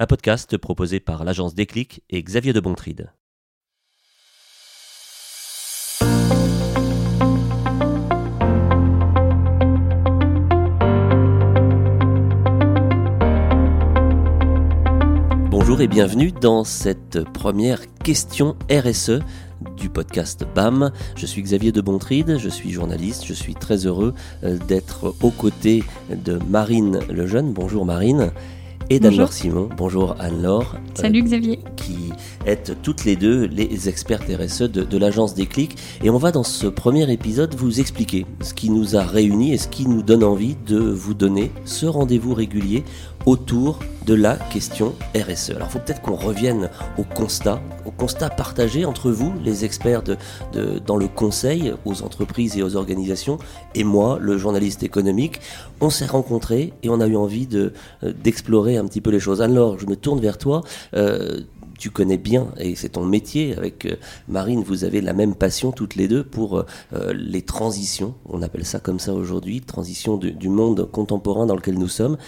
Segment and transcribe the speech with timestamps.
[0.00, 3.12] un podcast proposé par l'agence Déclic et Xavier de Bontride.
[15.50, 19.20] Bonjour et bienvenue dans cette première question RSE
[19.76, 20.92] du podcast BAM.
[21.14, 24.14] Je suis Xavier de Bontride, je suis journaliste, je suis très heureux
[24.44, 27.52] euh, d'être aux côtés de Marine Lejeune.
[27.52, 28.32] Bonjour Marine
[28.90, 29.68] et d'Anne-Laure Simon.
[29.76, 30.74] Bonjour Anne-Laure.
[30.94, 31.60] Salut Xavier.
[31.76, 32.10] Qui
[32.44, 35.76] êtes toutes les deux les expertes RSE de, de l'agence Déclic.
[36.02, 39.58] Et on va dans ce premier épisode vous expliquer ce qui nous a réunis et
[39.58, 42.82] ce qui nous donne envie de vous donner ce rendez-vous régulier
[43.26, 45.50] autour de la question RSE.
[45.50, 50.02] Alors il faut peut-être qu'on revienne au constat, au constat partagé entre vous, les experts
[50.02, 50.16] de,
[50.52, 53.38] de, dans le conseil aux entreprises et aux organisations,
[53.74, 55.40] et moi, le journaliste économique.
[55.80, 59.20] On s'est rencontrés et on a eu envie de, euh, d'explorer un petit peu les
[59.20, 59.42] choses.
[59.42, 60.62] Alors je me tourne vers toi.
[60.94, 61.40] Euh,
[61.78, 63.96] tu connais bien, et c'est ton métier, avec euh,
[64.28, 68.66] Marine, vous avez la même passion toutes les deux pour euh, les transitions, on appelle
[68.66, 72.18] ça comme ça aujourd'hui, transition du, monde contemporain dans lequel nous sommes.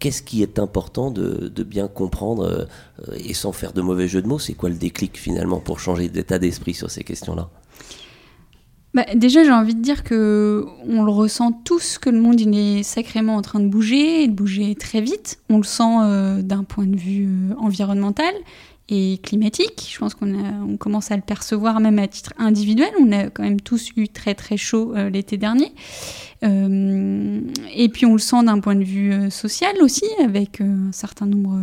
[0.00, 2.66] Qu'est-ce qui est important de, bien comprendre
[3.14, 6.08] et sans faire de mauvais jeu de mots C'est quoi le déclic finalement pour changer
[6.08, 7.48] d'état d'esprit sur ces questions-là?
[8.96, 12.56] Bah, déjà, j'ai envie de dire que on le ressent tous que le monde il
[12.56, 15.38] est sacrément en train de bouger, et de bouger très vite.
[15.50, 18.32] On le sent euh, d'un point de vue euh, environnemental
[18.88, 19.90] et climatique.
[19.92, 22.88] Je pense qu'on on commence à le percevoir même à titre individuel.
[22.98, 25.72] On a quand même tous eu très très chaud euh, l'été dernier.
[26.42, 31.60] Et puis on le sent d'un point de vue social aussi, avec un certain nombre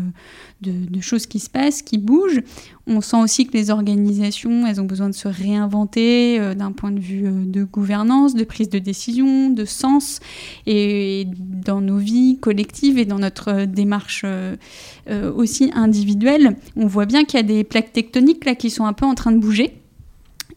[0.71, 2.41] de, choses qui se passent, qui bougent.
[2.87, 6.91] On sent aussi que les organisations, elles ont besoin de se réinventer euh, d'un point
[6.91, 10.19] de vue euh, de gouvernance, de prise de décision, de sens,
[10.65, 14.55] et, dans nos vies collectives et dans notre démarche euh,
[15.35, 16.57] aussi individuelle.
[16.75, 19.15] On voit bien qu'il y a des plaques tectoniques là qui sont un peu en
[19.15, 19.79] train de bouger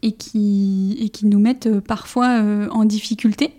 [0.01, 3.51] et qui, et qui nous mettent parfois en difficulté.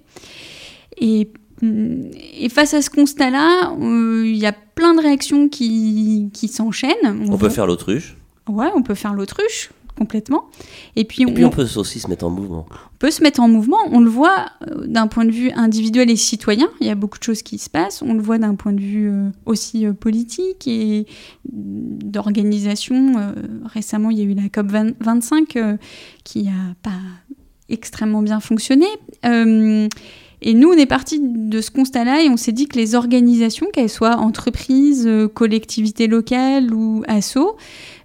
[1.00, 1.30] Et,
[1.62, 6.92] et, face à ce constat-là, il euh, y a plein de réactions qui, qui s'enchaînent.
[7.04, 8.16] On, on peut faire l'autruche.
[8.48, 10.44] Ouais, on peut faire l'autruche complètement.
[10.94, 12.66] Et puis, on, et puis on, peut aussi se mettre en mouvement.
[12.70, 13.78] On peut se mettre en mouvement.
[13.90, 16.68] On le voit euh, d'un point de vue individuel et citoyen.
[16.80, 18.00] Il y a beaucoup de choses qui se passent.
[18.02, 21.06] On le voit d'un point de vue euh, aussi politique et
[21.52, 23.14] d'organisation.
[23.64, 25.76] Récemment, il y a eu la COP 20, 25 euh,
[26.22, 26.90] qui n'a pas
[27.68, 28.86] extrêmement bien fonctionné.
[30.42, 32.94] Euh, et nous, on est parti de ce constat-là et on s'est dit que les
[32.94, 37.56] organisations, qu'elles soient entreprises, collectivités locales ou assos,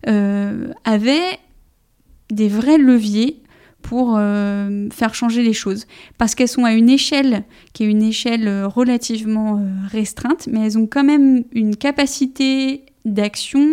[0.08, 1.40] euh, avaient
[2.32, 3.44] des vrais leviers
[3.84, 5.86] pour euh, faire changer les choses.
[6.18, 9.62] Parce qu'elles sont à une échelle qui est une échelle relativement euh,
[9.92, 13.68] restreinte, mais elles ont quand même une capacité d'action,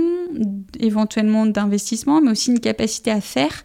[0.81, 3.63] éventuellement d'investissement, mais aussi une capacité à faire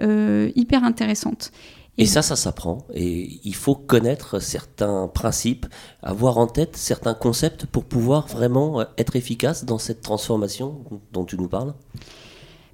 [0.00, 1.52] euh, hyper intéressante.
[1.98, 2.86] Et, ça, ça s'apprend.
[2.94, 5.66] Et il faut connaître certains principes,
[6.02, 11.36] avoir en tête certains concepts pour pouvoir vraiment être efficace dans cette transformation dont tu
[11.36, 11.74] nous parles.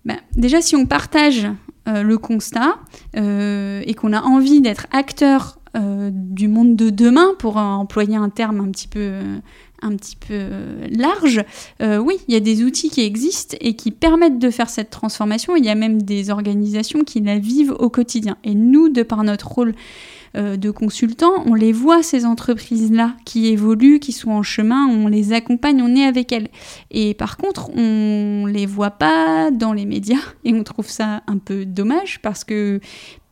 [0.05, 1.49] Ben, déjà, si on partage
[1.89, 2.79] euh, le constat
[3.17, 8.29] euh, et qu'on a envie d'être acteur euh, du monde de demain, pour employer un
[8.29, 9.21] terme un petit peu,
[9.83, 10.49] un petit peu
[10.91, 11.44] large,
[11.83, 14.91] euh, oui, il y a des outils qui existent et qui permettent de faire cette
[14.91, 15.56] transformation.
[15.56, 18.37] Il y a même des organisations qui la vivent au quotidien.
[18.44, 19.75] Et nous, de par notre rôle
[20.37, 25.06] euh, de consultants, on les voit, ces entreprises-là, qui évoluent, qui sont en chemin, on
[25.06, 26.49] les accompagne, on est avec elles.
[26.91, 31.38] Et par contre, on les voit pas dans les médias et on trouve ça un
[31.38, 32.81] peu dommage parce que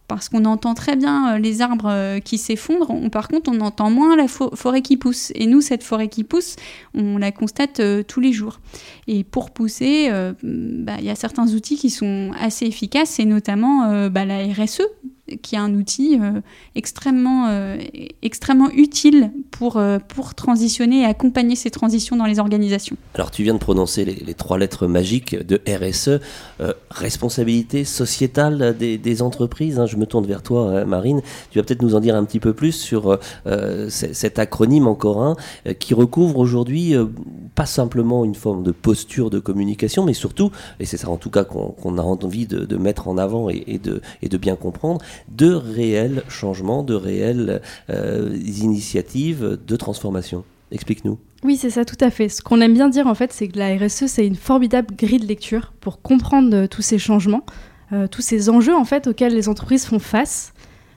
[0.09, 3.11] parce qu'on entend très bien euh, les arbres euh, qui s'effondrent.
[3.11, 5.33] Par contre, on entend moins la forêt qui pousse.
[5.35, 6.57] Et nous, cette forêt qui pousse,
[6.95, 8.61] on la constate euh, tous les jours.
[9.07, 10.11] Et pour pousser,
[10.43, 14.83] il bah, y a certains outils qui sont assez efficaces, et notamment bah, la RSE,
[15.43, 16.41] qui est un outil euh,
[16.75, 17.79] extrêmement, euh,
[18.23, 22.97] extrêmement utile pour, euh, pour transitionner et accompagner ces transitions dans les organisations.
[23.15, 26.21] Alors tu viens de prononcer les, trois lettres magiques de RSE,
[26.91, 29.79] responsabilité sociétale des, entreprises.
[29.79, 29.87] Hein.
[29.87, 31.23] Je me tourne vers toi, hein, Marine.
[31.51, 33.19] Tu vas peut-être nous en dire un petit peu plus sur
[33.89, 35.37] cet acronyme encore un
[35.79, 36.95] qui recouvre aujourd'hui
[37.57, 41.31] pas simplement une forme de posture de communication, mais surtout, et c'est ça en tout
[41.31, 45.01] cas qu'on qu a envie de, mettre en avant et, de, et de bien comprendre,
[45.29, 47.61] de réels changements, de réelles
[47.91, 50.45] euh, initiatives de transformation.
[50.73, 51.19] Explique-nous.
[51.45, 52.29] Oui, c'est ça, tout à fait.
[52.29, 55.21] Ce qu'on aime bien dire, en fait, c'est que la RSE, c'est une formidable grille
[55.21, 57.45] de lecture pour comprendre euh, tous ces changements,
[57.93, 60.53] euh, tous ces enjeux, en fait, auxquels les entreprises font face.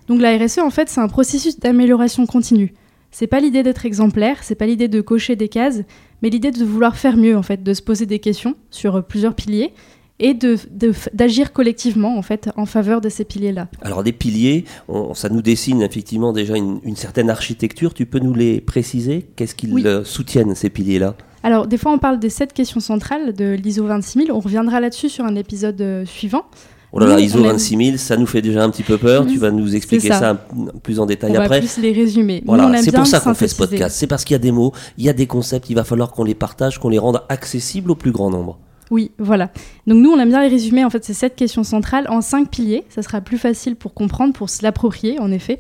[0.08, 2.74] Donc la RSE, en fait, c'est un processus d'amélioration continue.
[3.12, 5.82] c'est pas l'idée d'être exemplaire, c'est pas l'idée de cocher des cases,
[6.22, 9.36] mais l'idée de vouloir faire mieux en fait, de se poser des questions sur plusieurs
[9.36, 9.72] piliers
[10.20, 13.68] et d'agir de, collectivement en fait en faveur de ces piliers-là.
[13.82, 14.66] Alors des piliers,
[15.14, 17.94] ça nous dessine effectivement déjà une, certaine architecture.
[17.94, 19.30] Tu peux nous les préciser?
[19.36, 21.16] Qu'est-ce qu'ils euh, soutiennent ces piliers-là?
[21.44, 24.32] Alors, des fois, on parle des sept questions centrales de l'ISO 26000.
[24.32, 26.44] On reviendra là-dessus sur un épisode euh, suivant.
[26.92, 29.26] Oh là là, ISO 26000, ça nous fait déjà un petit peu peur.
[29.28, 30.34] Tu vas nous expliquer ça.
[30.82, 31.60] plus en détail on après.
[31.62, 32.42] Va plus les résumer.
[32.46, 33.96] Voilà, c'est pour ça qu'on fait ce podcast.
[33.96, 36.12] C'est parce qu'il y a des mots, il y a des concepts, il va falloir
[36.12, 38.60] qu'on les partage, qu'on les rende accessibles au plus grand nombre.
[38.92, 39.52] Oui, voilà.
[39.88, 42.50] Donc nous, on aime bien les résumer, en fait, ces sept questions centrales en cinq
[42.50, 42.84] piliers.
[42.90, 45.60] Ça sera plus facile pour comprendre, pour se l'approprier, en effet.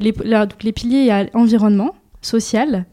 [0.00, 0.14] Les,
[0.62, 2.86] les piliers, il y a environnement, social,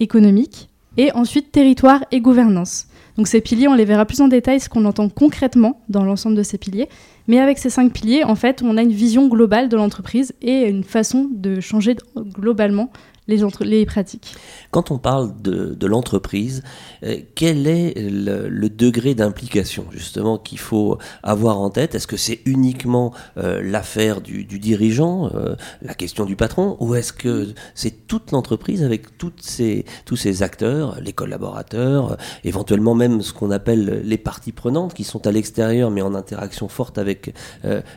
[0.00, 2.86] économique, et ensuite territoire et gouvernance.
[3.16, 6.36] Donc ces piliers, on les verra plus en détail, ce qu'on entend concrètement dans l'ensemble
[6.36, 6.88] de ces piliers.
[7.28, 10.68] Mais avec ces cinq piliers, en fait, on a une vision globale de l'entreprise et
[10.68, 12.90] une façon de changer globalement
[13.28, 14.34] les, les pratiques.
[14.70, 16.62] Quand on parle de, de l'entreprise,
[17.04, 21.94] euh, quel est le, degré d'implication justement qu'il faut avoir en tête?
[21.94, 26.94] Est-ce que c'est uniquement euh, l'affaire du, du, dirigeant, euh, la question du patron, ou
[26.94, 33.22] est-ce que c'est toute l'entreprise avec toutes ces, tous ces acteurs, les collaborateurs, éventuellement même
[33.22, 37.34] ce qu'on appelle les parties prenantes qui sont à l'extérieur mais en interaction forte avec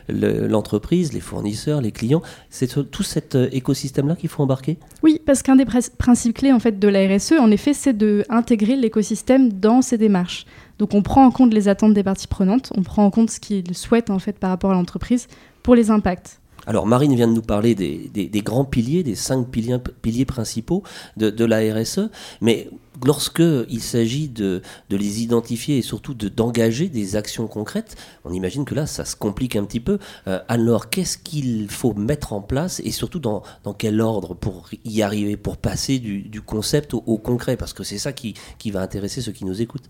[0.08, 2.22] l'entreprise, les fournisseurs, les clients?
[2.50, 4.78] C'est tout cet écosystème-là qu'il faut embarquer?
[5.02, 8.76] Oui, parce qu'un des principes clés en fait de la RSE, en effet, c'est d'intégrer
[8.76, 10.46] l'écosystème dans ses démarches.
[10.78, 13.40] Donc on prend en compte les attentes des parties prenantes, on prend en compte ce
[13.40, 15.28] qu'ils souhaitent en fait par rapport à l'entreprise
[15.62, 16.40] pour les impacts.
[16.66, 20.82] Alors Marine vient de nous parler des, grands piliers, des cinq piliers, piliers principaux
[21.16, 22.10] de, la RSE,
[22.40, 22.68] mais
[23.04, 28.74] lorsque il s'agit de, les identifier et surtout d'engager des actions concrètes, on imagine que
[28.74, 29.98] là ça se complique un petit peu.
[30.26, 33.42] Euh, alors qu'est-ce qu'il faut mettre en place et surtout dans,
[33.78, 38.12] quel ordre pour y arriver, pour passer du, concept au, concret, parce que c'est ça
[38.12, 38.34] qui,
[38.70, 39.88] va intéresser ceux qui nous écoutent.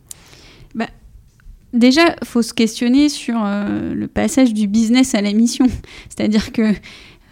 [0.74, 0.88] Bah,
[1.76, 5.66] déjà, faut se questionner sur euh, le passage du business à la mission.
[6.08, 6.72] C'est-à-dire que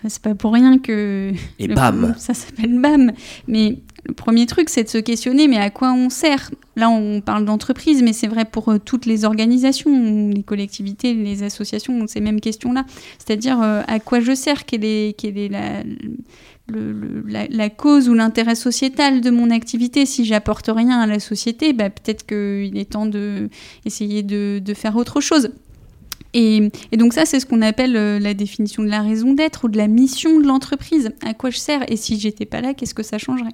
[0.06, 1.32] c'est pas pour rien que.
[1.58, 3.12] Et bam Ça s'appelle BAM.
[3.48, 6.50] Mais le premier truc, c'est de se questionner mais à quoi on sert?
[6.76, 11.42] Là, on parle d'entreprise, mais c'est vrai pour euh, toutes les organisations, les collectivités, les
[11.42, 12.84] associations, ces mêmes questions-là.
[13.18, 14.64] C'est-à-dire euh, à quoi je sers?
[14.64, 15.82] Quelle est, quelle est la
[16.68, 20.06] la, cause ou l'intérêt sociétal de mon activité.
[20.06, 24.96] Si j'apporte rien à la société, bah, peut-être qu'il est temps d'essayer de, de, faire
[24.96, 25.50] autre chose.
[26.34, 29.68] Et, donc ça, c'est ce qu'on appelle euh, la définition de la raison d'être ou
[29.68, 31.12] de la mission de l'entreprise.
[31.24, 33.52] À quoi je sers Et si j'étais pas là, qu'est-ce que ça changerait?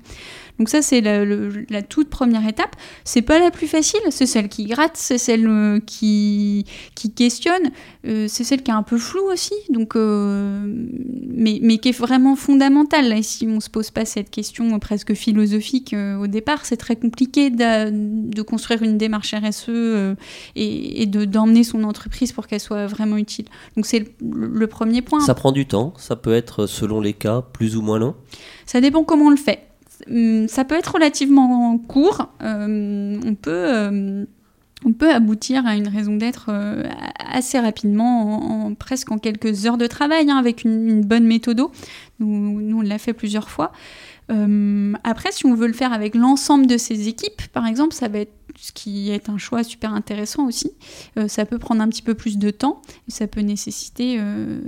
[0.59, 2.75] Donc ça, c'est la, toute première étape.
[3.05, 6.65] C'est pas la plus facile, c'est celle qui gratte, c'est celle euh, qui,
[6.95, 7.71] qui questionne,
[8.07, 10.63] euh, c'est celle qui est un peu floue aussi, donc, euh,
[11.29, 13.09] mais, mais, qui est vraiment fondamentale.
[13.09, 17.51] Là, si on se pose pas cette question presque philosophique au départ, c'est très compliqué
[17.51, 19.69] de, construire une démarche RSE
[20.57, 23.45] et, et d'emmener son entreprise pour qu'elle soit vraiment utile.
[23.77, 25.21] Donc c'est le, le premier point.
[25.21, 28.15] Ça prend du temps, ça peut être selon les cas plus ou moins long
[28.67, 29.71] Ça dépend comment on le fait.
[30.09, 32.29] Hum, ça peut être relativement court.
[32.43, 34.25] Euh, on peut euh,
[34.85, 36.85] on peut aboutir à une raison d'être euh,
[37.19, 41.61] assez rapidement, en, presque en quelques heures de travail, hein, avec une, bonne méthode.
[42.19, 43.73] Nous, nous on l'a fait plusieurs fois.
[45.05, 48.21] après, si on veut le faire avec l'ensemble de ses équipes, par exemple, ça va
[48.21, 50.73] être ce qui est un choix super intéressant aussi.
[51.19, 54.61] Euh, ça peut prendre un petit peu plus de temps et ça peut nécessiter euh,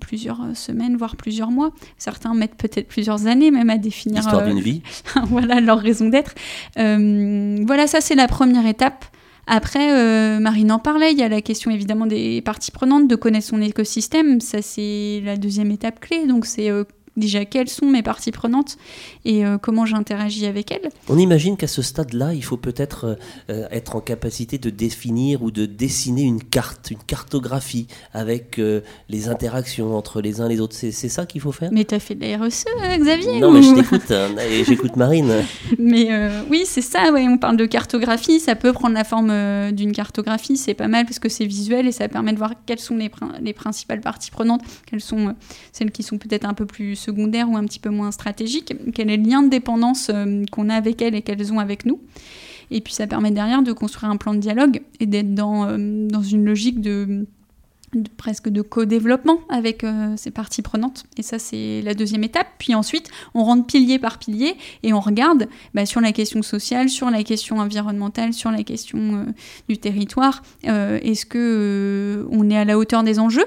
[0.00, 1.72] plusieurs semaines, voire plusieurs mois.
[1.96, 4.82] Certains mettent peut-être plusieurs années même à définir L'histoire d'une euh, vie.
[5.26, 6.34] voilà leur raison d'être.
[6.76, 9.04] voilà, ça c'est la première étape.
[9.48, 13.46] Après, Marine en parlait, il y a la question évidemment des parties prenantes, de connaître
[13.46, 14.40] son écosystème.
[14.40, 16.26] Ça, c'est la deuxième étape clé.
[16.26, 16.70] Donc, c'est
[17.18, 18.76] déjà quelles sont mes parties prenantes
[19.24, 20.90] et euh, comment j'interagis avec elles.
[21.08, 23.14] On imagine qu'à ce stade-là, il faut peut-être euh,
[23.50, 28.60] euh, être en capacité de définir ou de dessiner une carte, une cartographie avec
[29.08, 30.74] les interactions entre les uns et les autres.
[30.74, 31.70] C'est ça qu'il faut faire?
[31.72, 32.64] Mais tu as fait de la RSE,
[32.98, 35.32] Xavier Non, mais je t'écoute hein, et j'écoute Marine.
[35.78, 36.08] mais
[36.50, 40.56] oui, c'est ça, ouais, on parle de cartographie, ça peut prendre la forme d'une cartographie,
[40.56, 43.10] c'est pas mal parce que c'est visuel et ça permet de voir quelles sont les,
[43.40, 45.34] les principales parties prenantes, quelles sont
[45.72, 49.10] celles qui sont peut-être un peu plus secondaire ou un petit peu moins stratégique, quel
[49.10, 52.00] est le lien de dépendance euh, qu'on a avec elles et qu'elles ont avec nous.
[52.70, 56.06] Et puis ça permet derrière de construire un plan de dialogue et d'être dans, euh,
[56.06, 57.26] dans une logique de,
[58.18, 61.04] presque de co-développement avec euh, ces parties prenantes.
[61.16, 62.48] Et ça, c'est la deuxième étape.
[62.58, 66.90] Puis ensuite, on rentre pilier par pilier et on regarde bah, sur la question sociale,
[66.90, 69.24] sur la question environnementale, sur la question
[69.70, 70.42] du territoire.
[70.64, 73.46] Est-ce que on est à la hauteur des enjeux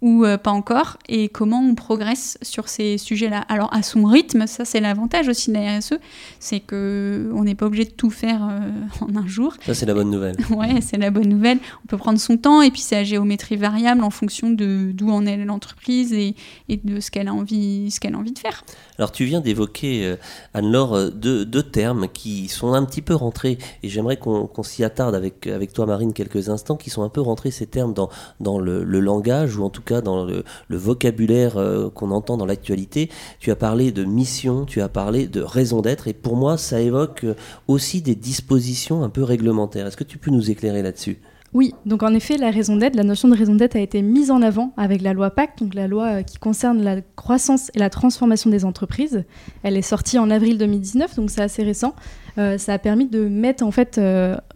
[0.00, 3.44] ou euh, pas encore et comment on progresse sur ces sujets-là.
[3.48, 5.94] Alors à son rythme, ça c'est l'avantage aussi de la RSE,
[6.38, 9.54] c'est que on n'est pas obligé de tout faire euh, en un jour.
[9.66, 10.36] Ça c'est la bonne nouvelle.
[10.50, 11.58] ouais, c'est la bonne nouvelle.
[11.84, 15.10] On peut prendre son temps et puis c'est à géométrie variable en fonction de d'où
[15.10, 16.36] en est l'entreprise et,
[16.68, 18.64] et, de ce qu'elle a envie, ce qu'elle a envie de faire.
[18.98, 20.16] Alors tu viens d'évoquer euh,
[20.54, 25.14] Anne-Laure deux, deux, termes qui sont un petit peu rentrés et j'aimerais qu'on s'y attarde
[25.16, 28.60] avec avec toi Marine quelques instants, qui sont un peu rentrés ces termes dans dans
[28.60, 33.10] le, le langage ou en tout dans le, vocabulaire euh, qu'on entend dans l'actualité.
[33.40, 36.80] Tu as parlé de mission, tu as parlé de raison d'être, et pour moi, ça
[36.80, 37.34] évoque euh,
[37.66, 39.86] aussi des dispositions un peu réglementaires.
[39.86, 41.18] Est-ce que tu peux nous éclairer là-dessus?
[41.54, 44.30] Oui, donc en effet, la raison d'être, la notion de raison d'être a été mise
[44.30, 47.78] en avant avec la loi Pacte, donc la loi euh, qui concerne la croissance et
[47.78, 49.24] la transformation des entreprises.
[49.62, 51.94] Elle est sortie en avril 2019, donc c'est assez récent.
[52.36, 54.00] ça a permis de mettre en fait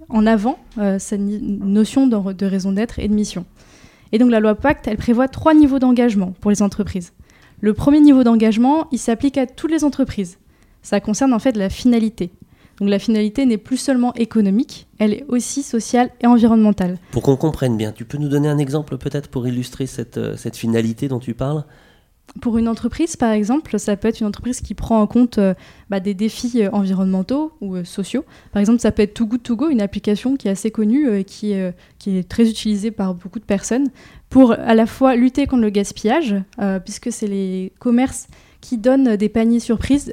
[0.08, 0.58] en avant
[0.98, 3.44] cette notion de raison d'être et de mission.
[4.12, 7.12] Et donc la loi Pacte, elle prévoit trois niveaux d'engagement pour les entreprises.
[7.60, 10.38] Le premier niveau d'engagement, il s'applique à toutes les entreprises.
[10.82, 12.30] Ça concerne en fait la finalité.
[12.78, 16.98] Donc la finalité n'est plus seulement économique, elle est aussi sociale et environnementale.
[17.12, 20.36] Pour qu'on comprenne bien, tu peux nous donner un exemple peut-être pour illustrer cette, euh,
[20.36, 21.64] cette finalité dont tu parles?
[22.40, 25.54] Pour une entreprise, par exemple, ça peut être une entreprise qui prend en compte euh,
[25.90, 28.24] bah, des défis euh, environnementaux ou euh, sociaux.
[28.52, 31.14] Par exemple, ça peut être Too Good To Go, une application qui est assez connue
[31.14, 33.88] et qui, est très utilisée par beaucoup de personnes
[34.30, 36.34] pour à la fois lutter contre le gaspillage,
[36.84, 38.28] puisque c'est les commerces
[38.60, 40.12] qui donnent des paniers surprises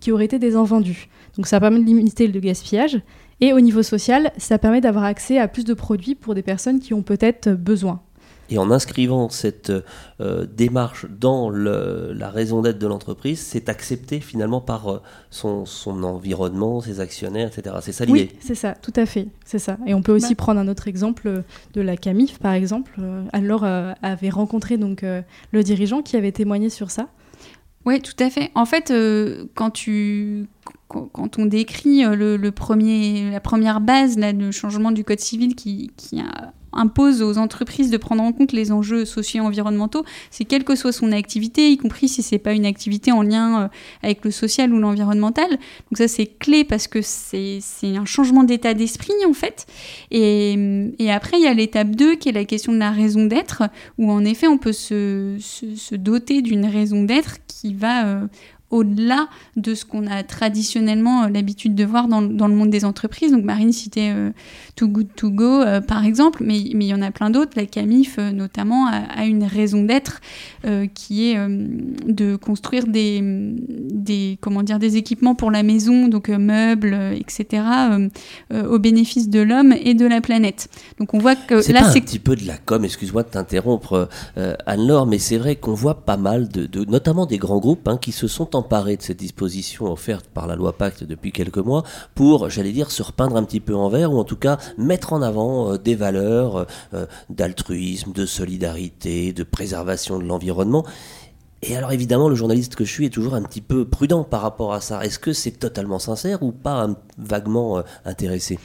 [0.00, 1.08] qui auraient été des invendus.
[1.36, 3.00] Donc ça permet de limiter le gaspillage.
[3.40, 6.80] Et au niveau social, ça permet d'avoir accès à plus de produits pour des personnes
[6.80, 8.02] qui ont peut-être besoin.
[8.50, 9.72] Et en inscrivant cette
[10.20, 15.64] euh, démarche dans la raison d'être de l'entreprise, c'est accepté finalement par euh, son,
[16.02, 17.76] environnement, ses actionnaires, etc.
[17.80, 18.30] C'est ça l'idée?
[18.32, 19.28] Oui, c'est ça, tout à fait.
[19.44, 19.78] C'est ça.
[19.86, 20.38] Et on peut aussi bah.
[20.38, 21.42] prendre un autre exemple
[21.74, 22.98] de la CAMIF, par exemple.
[23.32, 25.02] Alors euh, avait rencontré donc
[25.52, 27.08] le dirigeant qui avait témoigné sur ça.
[27.86, 28.50] Oui, tout à fait.
[28.54, 28.92] En fait,
[29.54, 30.46] quand tu
[30.88, 35.92] quand on décrit le, premier, la première base là, de changement du code civil qui,
[35.96, 40.44] qui a impose aux entreprises de prendre en compte les enjeux sociaux et environnementaux, c'est
[40.44, 43.68] quelle que soit son activité, y compris si c'est pas une activité en lien euh,
[44.02, 45.50] avec le social ou l'environnemental.
[45.50, 49.66] Donc ça c'est clé parce que c'est un changement d'état d'esprit en fait.
[50.10, 50.56] Et,
[51.10, 53.64] après il y a l'étape 2 qui est la question de la raison d'être,
[53.98, 58.26] où en effet on peut se, se, doter d'une raison d'être qui va euh,
[58.70, 62.84] au-delà de ce qu'on a traditionnellement euh, l'habitude de voir dans, dans, le monde des
[62.84, 63.32] entreprises.
[63.32, 64.30] Donc Marine citait euh,
[64.76, 67.52] Too Good To Go euh, par exemple, mais, mais il y en a plein d'autres.
[67.56, 70.20] La CAMIF notamment a, une raison d'être
[70.94, 71.36] qui est
[72.06, 77.62] de construire des, des, comment dire, des équipements pour la maison, donc meubles, etc.,
[78.50, 80.68] au bénéfice de l'homme et de la planète.
[80.98, 82.84] Donc on voit que c'est là c'est un petit peu de la com.
[82.84, 84.08] Excuse-moi de t'interrompre
[84.66, 87.98] Anne-Laure, mais c'est vrai qu'on voit pas mal de, de, notamment des grands groupes hein,
[88.00, 91.82] qui se sont emparé de cette disposition offerte par la loi Pacte depuis quelques mois
[92.14, 95.12] pour, j'allais dire, se repeindre un petit peu en vert ou en tout cas mettre
[95.12, 100.84] en avant euh, des valeurs euh, d'altruisme, de solidarité, de préservation de l'environnement.
[101.62, 104.42] Et alors évidemment, le journaliste que je suis est toujours un petit peu prudent par
[104.42, 105.04] rapport à ça.
[105.04, 106.88] Est-ce que c'est totalement sincère ou pas
[107.18, 108.58] vaguement euh, intéressé?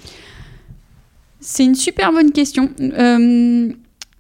[1.40, 2.70] C'est une super bonne question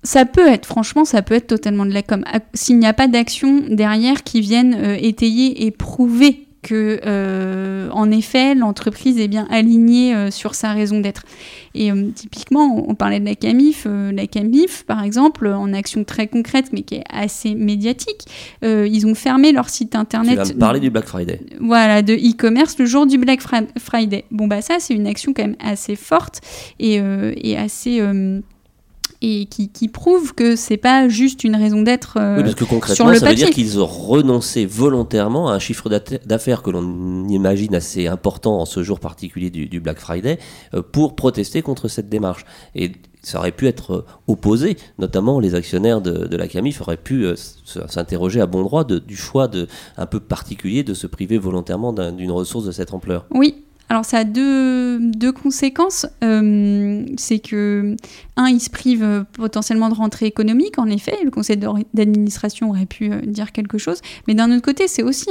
[0.06, 2.24] ça peut être, franchement, ça peut être totalement de la com.
[2.54, 8.10] S'il n'y a pas d'action derrière qui vienne euh, étayer et prouver que, euh, en
[8.10, 11.24] effet, l'entreprise est bien alignée euh, sur sa raison d'être.
[11.76, 13.86] Et typiquement, on, parlait de la CAMIF.
[13.86, 18.26] la CAMIF, par exemple, en action très concrète, mais qui est assez médiatique,
[18.64, 20.32] ils ont fermé leur site internet.
[20.42, 21.42] Tu vas me parler du Black Friday.
[21.60, 23.42] Voilà, de e-commerce le jour du Black
[23.78, 24.24] Friday.
[24.32, 26.40] Bon, bah ça, c'est une action quand même assez forte
[26.80, 27.02] et,
[27.36, 28.02] et assez
[29.28, 32.64] et qui, qui prouve que c'est pas juste une raison d'être euh, oui, parce que
[32.64, 37.74] concrètement, ça veut dire qu'ils ont renoncé volontairement à un chiffre d'affaires que l'on imagine
[37.74, 40.38] assez important en ce jour particulier du, Black Friday
[40.76, 42.46] euh, pour protester contre cette démarche.
[42.76, 42.92] Et
[43.24, 47.26] ça aurait pu être euh, opposé, notamment les actionnaires de, la CAMIF auraient pu
[47.66, 49.68] s'interroger à bon droit du choix de,
[49.98, 53.26] un peu particulier de se priver volontairement d'une ressource de cette ampleur.
[53.32, 56.08] Oui, alors ça a deux, deux conséquences.
[56.24, 57.96] Euh, c'est que,
[58.36, 61.58] un, ils se privent potentiellement de rentrée économique, en effet, le conseil
[61.94, 65.30] d'administration aurait pu euh, dire quelque chose, mais d'un autre côté, c'est aussi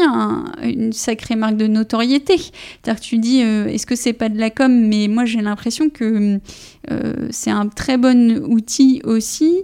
[0.62, 2.38] une sacrée marque de notoriété.
[2.38, 4.72] C'est-à-dire que tu dis, euh, est-ce que c'est pas de la com?
[4.72, 6.38] Mais moi j'ai l'impression que
[7.30, 9.62] c'est un très bon outil aussi,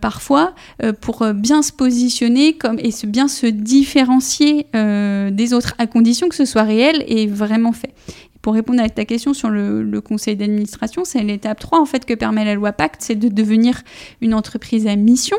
[0.00, 0.54] parfois,
[1.00, 6.64] pour bien se positionner et bien se différencier des autres, à condition que ce soit
[6.64, 7.94] réel et vraiment fait.
[8.42, 12.14] Pour répondre à ta question sur le, conseil d'administration, c'est l'étape 3 en fait que
[12.14, 13.82] permet la loi Pacte, c'est de devenir
[14.20, 15.36] une entreprise à mission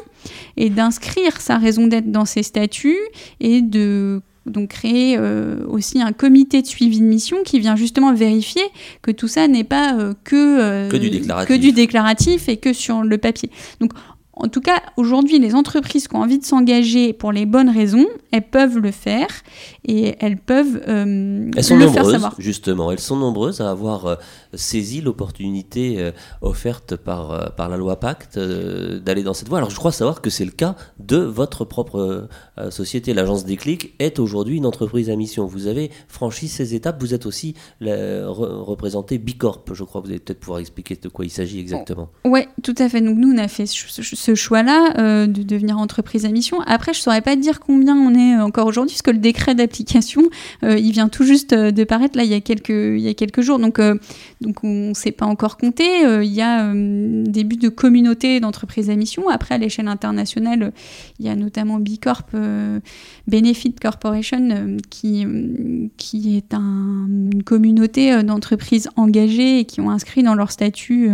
[0.58, 3.00] et d'inscrire sa raison d'être dans ses statuts
[3.40, 8.14] et de donc créer euh, aussi un comité de suivi de mission qui vient justement
[8.14, 8.64] vérifier
[9.02, 13.04] que tout ça n'est pas euh, que, que, du que, du déclaratif et que sur
[13.04, 13.50] le papier.
[13.80, 13.94] Donc
[14.40, 18.08] en tout cas, aujourd'hui, les entreprises qui ont envie de s'engager pour les bonnes raisons,
[18.32, 19.28] elles peuvent le faire
[19.86, 22.36] et elles peuvent euh, elles sont le nombreuses, faire savoir.
[22.40, 24.16] Justement, elles sont nombreuses à avoir euh,
[24.54, 29.58] saisi l'opportunité euh, offerte par, par la loi Pacte d'aller dans cette voie.
[29.58, 32.28] Alors, je crois savoir que c'est le cas de votre propre
[32.70, 33.14] société.
[33.14, 35.46] L'agence Déclic est aujourd'hui une entreprise à mission.
[35.46, 37.02] Vous avez franchi ces étapes.
[37.02, 40.02] Vous êtes aussi représenté Bicorp, je crois.
[40.02, 42.10] Vous allez peut-être pouvoir expliquer de quoi il s'agit exactement.
[42.26, 43.02] Oui, tout à fait.
[43.02, 46.62] Donc, nous, on a fait ce choix-là euh, de devenir entreprise à mission.
[46.62, 50.24] Après, je saurais pas dire combien on est encore aujourd'hui, puisque le décret d'application,
[50.64, 53.10] euh, il vient tout juste euh, de paraître là il y a quelques, il y
[53.10, 53.60] a quelques jours.
[53.60, 53.82] Donc,
[54.42, 56.02] donc on ne sait pas encore compter.
[56.24, 59.30] il y a début de communauté d'entreprises à mission.
[59.30, 60.72] Après, à l'échelle internationale,
[61.20, 62.28] il y a notamment Bicorp,
[63.28, 65.22] Benefit Corporation, qui,
[66.38, 71.10] est un, une communauté d'entreprises engagées et qui ont inscrit dans leur statut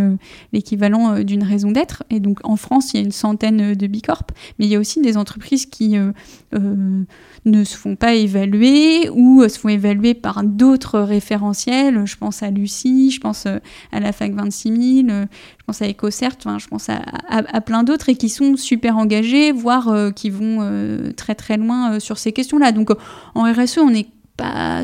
[0.54, 2.04] l'équivalent d'une raison d'être.
[2.10, 4.28] Et donc en France, il y a une centaine de bicorp,
[4.58, 6.12] mais il y a aussi des entreprises qui euh,
[6.54, 7.04] euh,
[7.46, 12.06] ne se font pas évaluer ou se font évaluer par d'autres référentiels.
[12.06, 13.58] Je pense à Lucie, je pense euh,
[13.92, 18.30] à la FAC 26000, je pense à EcoCert, je pense à, plein d'autres et qui
[18.30, 22.72] sont super engagés, voire qui vont très très loin sur ces questions-là.
[22.72, 22.90] Donc
[23.34, 24.84] en RSE, on est pas,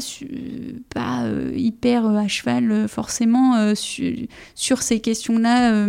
[0.97, 5.87] euh, hyper euh, à cheval euh, forcément sur, ces questions-là.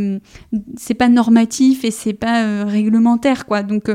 [0.76, 3.62] c'est pas normatif et c'est pas réglementaire, quoi.
[3.62, 3.90] Donc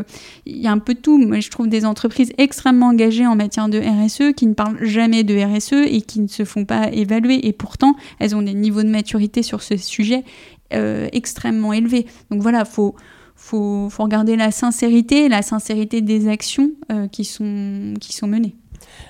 [0.46, 1.18] il y a un peu de tout.
[1.18, 5.24] Moi, je trouve des entreprises extrêmement engagées en matière de RSE qui ne parlent jamais
[5.24, 7.48] de RSE et qui ne se font pas évaluer.
[7.48, 10.24] Et pourtant, elles ont des niveaux de maturité sur ce sujet
[10.72, 12.06] extrêmement élevés.
[12.32, 12.96] Donc voilà, faut
[13.40, 16.72] faut, faut regarder la sincérité, la sincérité des actions
[17.12, 18.56] qui, sont, qui sont menées.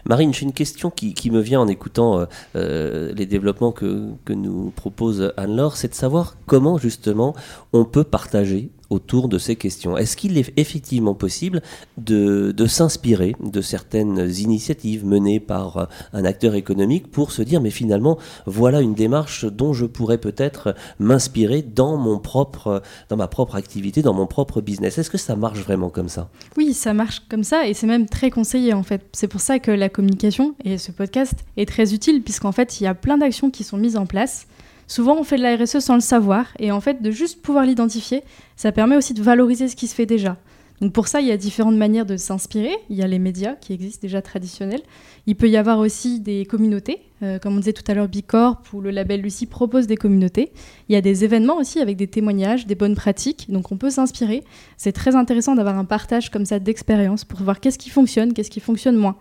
[0.05, 2.25] Marine, j'ai une question qui, me vient en écoutant euh,
[2.55, 7.35] euh, les développements que, que nous propose Anne-Laure, c'est de savoir comment justement
[7.73, 9.97] on peut partager autour de ces questions.
[9.97, 11.61] Est-ce qu'il est effectivement possible
[11.97, 18.17] de, s'inspirer de certaines initiatives menées par un acteur économique pour se dire mais finalement
[18.45, 24.01] voilà une démarche dont je pourrais peut-être m'inspirer dans mon propre dans ma propre activité,
[24.01, 24.97] dans mon propre business.
[24.97, 26.29] Est-ce que ça marche vraiment comme ça?
[26.57, 29.05] Oui, ça marche comme ça et c'est même très conseillé en fait.
[29.13, 32.83] C'est pour ça que la communication et ce podcast est très utile puisqu'en fait il
[32.83, 34.47] y a plein d'actions qui sont mises en place
[34.87, 37.65] Souvent, on fait de la RSE sans le savoir, et en fait, de juste pouvoir
[37.65, 38.23] l'identifier,
[38.55, 40.37] ça permet aussi de valoriser ce qui se fait déjà.
[40.81, 42.75] Donc pour ça, il y a différentes manières de s'inspirer.
[42.89, 44.81] Il y a les médias qui existent déjà traditionnels.
[45.25, 48.61] Il peut y avoir aussi des communautés, euh, comme on disait tout à l'heure, Bicorp
[48.73, 50.51] ou le label Lucie propose des communautés.
[50.87, 53.47] Il y a des événements aussi avec des témoignages, des bonnes pratiques.
[53.49, 54.43] Donc on peut s'inspirer.
[54.77, 58.51] C'est très intéressant d'avoir un partage comme ça d'expérience pour voir qu'est-ce qui fonctionne, qu'est-ce
[58.51, 59.15] qui fonctionne moins.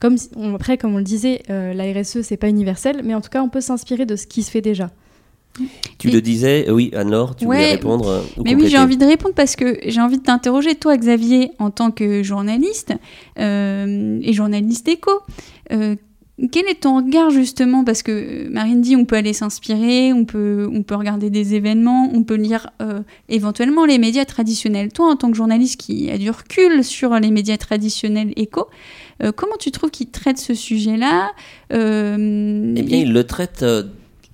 [0.00, 0.16] Comme
[0.54, 3.42] après, comme on le disait, euh, la RSE c'est pas universel, mais en tout cas
[3.42, 4.90] on peut s'inspirer de ce qui se fait déjà.
[5.98, 9.34] Tu le disais, oui, Anne-Laure, tu voulais répondre euh, Mais oui, j'ai envie de répondre
[9.34, 12.92] parce que j'ai envie de t'interroger, toi, Xavier, en tant que journaliste
[13.38, 15.10] euh, et journaliste éco.
[15.72, 15.96] Euh,
[16.52, 17.82] quel est ton regard justement?
[17.82, 22.12] Parce que Marine dit on peut aller s'inspirer, on peut, on peut regarder des événements,
[22.14, 22.70] on peut lire
[23.28, 24.92] éventuellement les médias traditionnels.
[24.92, 28.68] Toi, en tant que journaliste qui a du recul sur les médias traditionnels éco,
[29.34, 31.32] comment tu trouves qu'ils traitent ce sujet-là?
[31.72, 33.64] Eh bien, ils le traitent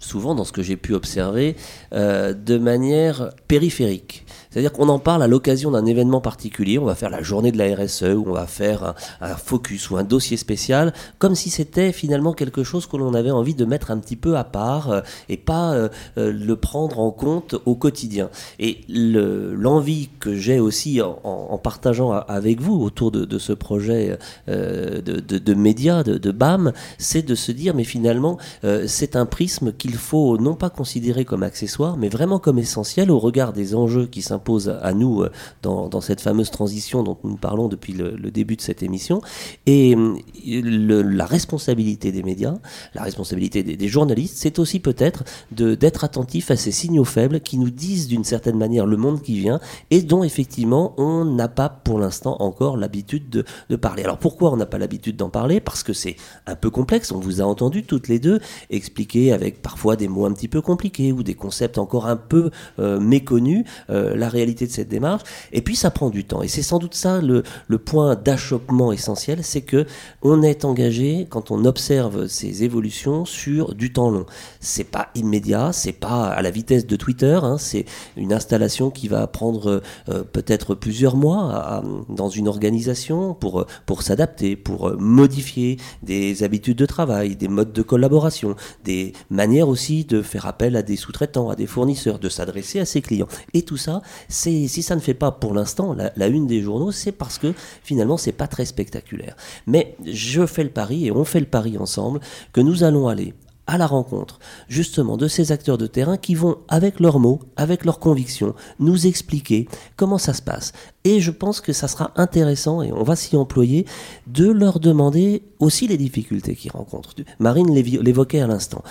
[0.04, 1.56] souvent dans ce que j'ai pu observer,
[1.92, 4.24] euh, de manière périphérique.
[4.54, 7.58] C'est-à-dire qu'on en parle à l'occasion d'un événement particulier, on va faire la journée de
[7.58, 11.90] la RSE, ou on va faire un, focus ou un dossier spécial, comme si c'était
[11.90, 15.00] finalement quelque chose que l'on avait envie de mettre un petit peu à part euh,
[15.28, 15.88] et pas euh,
[16.18, 18.30] euh, le prendre en compte au quotidien.
[18.60, 25.54] Et l'envie que j'ai aussi en, partageant avec vous autour de, ce projet de, de,
[25.54, 28.38] médias, de, BAM, c'est de se dire, mais finalement,
[28.86, 33.18] c'est un prisme qu'il faut non pas considérer comme accessoire, mais vraiment comme essentiel au
[33.18, 35.30] regard des enjeux qui s'imposent pose à nous euh,
[35.62, 39.20] dans, cette fameuse transition dont nous parlons depuis le, début de cette émission.
[39.66, 42.54] Et euh, la responsabilité des médias,
[42.94, 47.70] la responsabilité des, journalistes, c'est aussi peut-être d'être attentif à ces signaux faibles qui nous
[47.70, 51.98] disent d'une certaine manière le monde qui vient et dont effectivement on n'a pas pour
[51.98, 54.04] l'instant encore l'habitude de, parler.
[54.04, 55.60] Alors pourquoi on n'a pas l'habitude d'en parler?
[55.60, 57.12] Parce que c'est un peu complexe.
[57.12, 60.60] On vous a entendu toutes les deux expliquer avec parfois des mots un petit peu
[60.60, 65.22] compliqués ou des concepts encore un peu euh, méconnus la réalité de cette démarche.
[65.52, 66.42] Et puis ça prend du temps.
[66.42, 69.86] Et c'est sans doute ça le, le point d'achoppement essentiel, c'est que
[70.22, 74.26] on est engagé quand on observe ces évolutions sur du temps long.
[74.60, 77.38] C'est pas immédiat, c'est pas à la vitesse de Twitter.
[77.42, 83.66] Hein, c'est une installation qui va prendre euh, peut-être plusieurs mois dans une organisation pour
[83.86, 90.04] pour s'adapter, pour modifier des habitudes de travail, des modes de collaboration, des manières aussi
[90.04, 93.28] de faire appel à des sous-traitants, à des fournisseurs, de s'adresser à ses clients.
[93.52, 97.12] Et tout ça, si ça ne fait pas pour l'instant la, une des journaux, c'est
[97.12, 99.36] parce que finalement c'est pas très spectaculaire.
[99.66, 102.20] Mais je fais le pari et on fait le pari ensemble
[102.52, 103.34] que nous allons aller
[103.66, 107.84] à la rencontre justement de ces acteurs de terrain qui vont, avec leurs mots, avec
[107.84, 110.72] leurs convictions, nous expliquer comment ça se passe.
[111.04, 113.84] Et je pense que ça sera intéressant, et on va s'y employer,
[114.26, 117.14] de leur demander aussi les difficultés qu'ils rencontrent.
[117.38, 118.82] Marine l'évoquait à l'instant.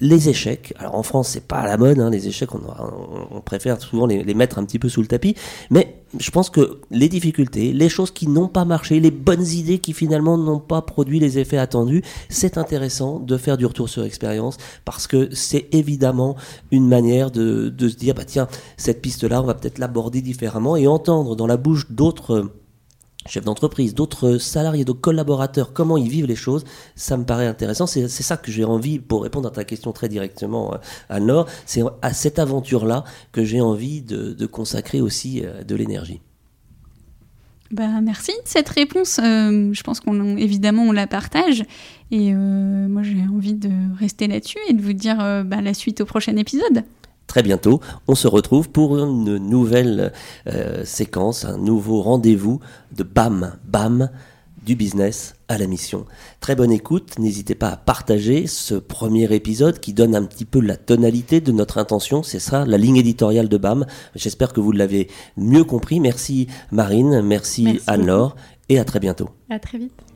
[0.00, 3.80] Les échecs, alors en France c'est pas à la mode, hein, les échecs on, préfère
[3.80, 5.34] souvent les, les, mettre un petit peu sous le tapis,
[5.70, 9.78] mais je pense que les difficultés, les choses qui n'ont pas marché, les bonnes idées
[9.78, 14.04] qui finalement n'ont pas produit les effets attendus, c'est intéressant de faire du retour sur
[14.04, 16.36] expérience parce que c'est évidemment
[16.70, 20.76] une manière de, se dire bah tiens cette piste là on va peut-être l'aborder différemment
[20.76, 22.50] et entendre dans la bouche d'autres
[23.28, 27.86] chefs d'entreprise, d'autres salariés, d'autres collaborateurs, comment ils vivent les choses, ça me paraît intéressant.
[27.86, 31.82] C'est ça que j'ai envie, pour répondre à ta question très directement, euh, Anne-Laure, c'est
[32.02, 36.20] à cette aventure-là que j'ai envie de, consacrer aussi euh, de l'énergie.
[37.72, 39.18] Bah, merci de cette réponse.
[39.18, 41.64] Euh, je pense qu'on évidemment on la partage
[42.12, 46.04] et moi j'ai envie de rester là-dessus et de vous dire bah, la suite au
[46.04, 46.84] prochain épisode
[47.26, 50.12] très bientôt, on se retrouve pour une nouvelle
[50.46, 52.60] euh, séquence, un nouveau rendez-vous
[52.94, 54.10] de BAM, BAM,
[54.66, 56.06] du business à la mission.
[56.40, 60.60] Très bonne écoute, n'hésitez pas à partager ce premier épisode qui donne un petit peu
[60.60, 63.86] la tonalité de notre intention, c'est ça, la ligne éditoriale de BAM.
[64.16, 66.00] J'espère que vous l'avez mieux compris.
[66.00, 68.34] Merci Marine, merci, merci Anne-Laure
[68.68, 69.30] et à très bientôt.
[69.48, 70.15] À très vite.